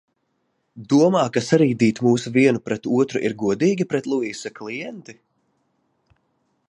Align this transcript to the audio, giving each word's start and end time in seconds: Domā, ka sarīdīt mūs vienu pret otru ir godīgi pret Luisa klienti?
Domā, 0.93 1.19
ka 1.35 1.43
sarīdīt 1.47 2.01
mūs 2.07 2.25
vienu 2.37 2.63
pret 2.69 2.89
otru 3.01 3.21
ir 3.29 3.37
godīgi 3.43 3.87
pret 3.93 4.11
Luisa 4.15 4.53
klienti? 4.57 5.17